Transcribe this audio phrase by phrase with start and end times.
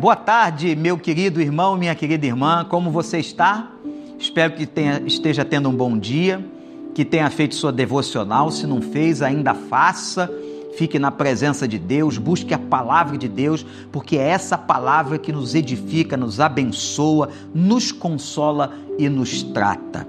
[0.00, 3.70] Boa tarde, meu querido irmão, minha querida irmã, como você está?
[4.18, 6.42] Espero que tenha, esteja tendo um bom dia,
[6.94, 8.50] que tenha feito sua devocional.
[8.50, 10.32] Se não fez, ainda faça.
[10.74, 15.32] Fique na presença de Deus, busque a palavra de Deus, porque é essa palavra que
[15.32, 20.08] nos edifica, nos abençoa, nos consola e nos trata.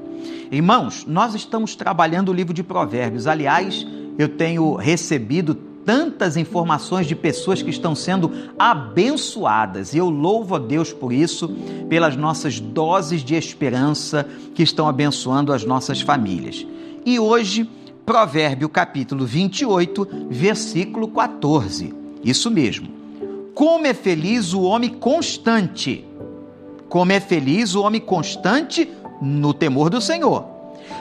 [0.49, 3.27] Irmãos, nós estamos trabalhando o livro de Provérbios.
[3.27, 3.85] Aliás,
[4.17, 5.53] eu tenho recebido
[5.85, 9.93] tantas informações de pessoas que estão sendo abençoadas.
[9.93, 11.49] E eu louvo a Deus por isso,
[11.89, 16.65] pelas nossas doses de esperança que estão abençoando as nossas famílias.
[17.05, 17.69] E hoje,
[18.05, 21.93] Provérbio capítulo 28, versículo 14.
[22.23, 22.89] Isso mesmo.
[23.53, 26.05] Como é feliz o homem constante.
[26.89, 28.89] Como é feliz o homem constante
[29.21, 30.45] no temor do Senhor.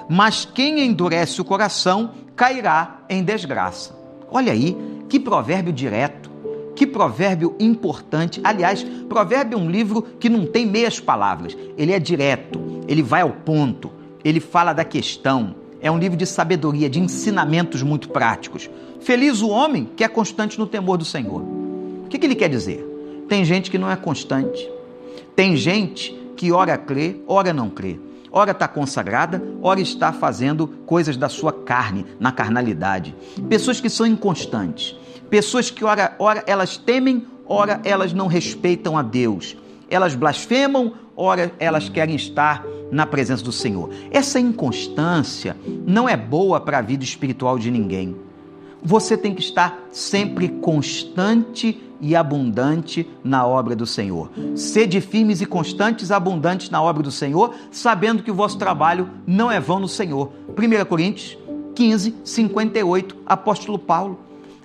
[0.08, 3.99] Mas quem endurece o coração cairá em desgraça.
[4.30, 4.76] Olha aí,
[5.08, 6.30] que provérbio direto,
[6.76, 8.40] que provérbio importante.
[8.44, 13.22] Aliás, provérbio é um livro que não tem meias palavras, ele é direto, ele vai
[13.22, 13.90] ao ponto,
[14.24, 15.54] ele fala da questão.
[15.82, 18.68] É um livro de sabedoria, de ensinamentos muito práticos.
[19.00, 21.42] Feliz o homem que é constante no temor do Senhor.
[22.04, 22.86] O que, que ele quer dizer?
[23.28, 24.70] Tem gente que não é constante.
[25.34, 27.98] Tem gente que ora crê, ora não crê
[28.32, 33.14] ora está consagrada, ora está fazendo coisas da sua carne, na carnalidade.
[33.48, 34.96] Pessoas que são inconstantes,
[35.28, 39.56] pessoas que ora, ora elas temem, ora elas não respeitam a Deus.
[39.88, 43.90] Elas blasfemam, ora elas querem estar na presença do Senhor.
[44.10, 48.16] Essa inconstância não é boa para a vida espiritual de ninguém.
[48.82, 54.30] Você tem que estar sempre constante e abundante na obra do Senhor.
[54.56, 59.50] Sede firmes e constantes, abundantes na obra do Senhor, sabendo que o vosso trabalho não
[59.50, 60.32] é vão no Senhor.
[60.48, 61.36] 1 Coríntios
[61.74, 64.18] 15, 58, apóstolo Paulo.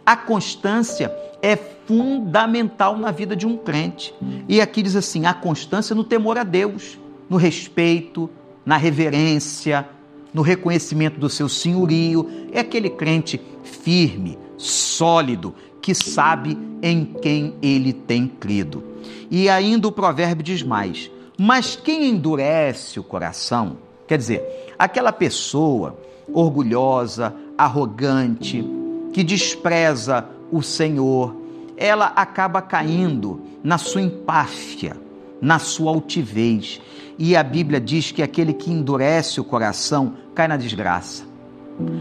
[0.06, 4.14] A constância é fundamental na vida de um crente.
[4.48, 6.98] E aqui diz assim: a constância no temor a Deus,
[7.30, 8.30] no respeito,
[8.66, 9.88] na reverência,
[10.34, 12.30] no reconhecimento do seu senhorio.
[12.52, 13.40] É aquele crente
[13.86, 18.84] firme, sólido, que sabe em quem ele tem crido.
[19.30, 25.96] E ainda o provérbio diz mais: Mas quem endurece o coração, quer dizer, aquela pessoa
[26.34, 28.66] orgulhosa, arrogante,
[29.14, 31.36] que despreza o Senhor,
[31.78, 34.98] ela acaba caindo na sua empáfia,
[35.40, 36.82] na sua altivez.
[37.20, 41.35] E a Bíblia diz que aquele que endurece o coração cai na desgraça.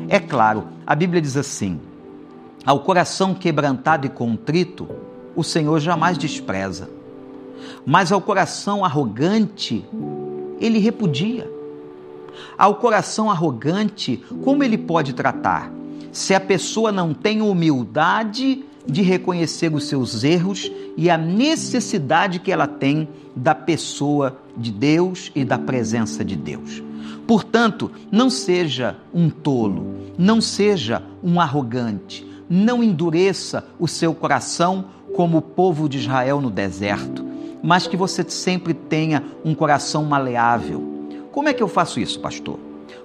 [0.09, 1.81] É claro, a Bíblia diz assim:
[2.65, 4.89] ao coração quebrantado e contrito,
[5.37, 6.89] o Senhor jamais despreza.
[7.85, 9.85] Mas ao coração arrogante,
[10.59, 11.51] ele repudia.
[12.57, 15.71] Ao coração arrogante, como ele pode tratar?
[16.11, 22.51] Se a pessoa não tem humildade de reconhecer os seus erros e a necessidade que
[22.51, 26.83] ela tem da pessoa de Deus e da presença de Deus.
[27.27, 35.39] Portanto, não seja um tolo, não seja um arrogante, não endureça o seu coração como
[35.39, 37.25] o povo de Israel no deserto,
[37.63, 41.09] mas que você sempre tenha um coração maleável.
[41.33, 42.59] Como é que eu faço isso, pastor?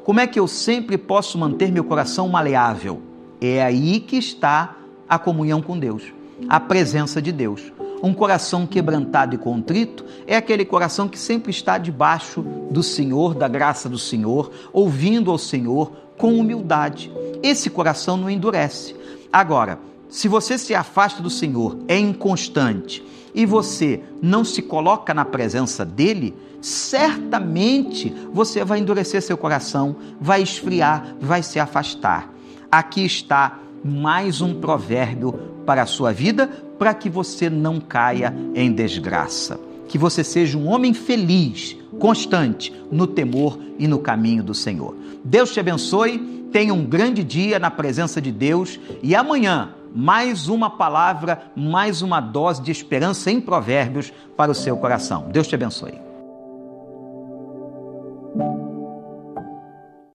[0.04, 3.02] Como é que eu sempre posso manter meu coração maleável?
[3.40, 4.76] É aí que está
[5.08, 6.04] a comunhão com Deus,
[6.48, 7.72] a presença de Deus.
[8.02, 13.48] Um coração quebrantado e contrito é aquele coração que sempre está debaixo do Senhor, da
[13.48, 17.12] graça do Senhor, ouvindo ao Senhor com humildade.
[17.44, 18.96] Esse coração não endurece.
[19.32, 25.24] Agora, se você se afasta do Senhor, é inconstante e você não se coloca na
[25.24, 32.34] presença dele, certamente você vai endurecer seu coração, vai esfriar, vai se afastar.
[32.72, 35.34] Aqui está mais um provérbio
[35.66, 36.48] para a sua vida,
[36.78, 39.60] para que você não caia em desgraça.
[39.88, 44.96] Que você seja um homem feliz, constante no temor e no caminho do Senhor.
[45.24, 50.70] Deus te abençoe Tenha um grande dia na presença de Deus e amanhã mais uma
[50.70, 55.30] palavra, mais uma dose de esperança em provérbios para o seu coração.
[55.32, 56.09] Deus te abençoe.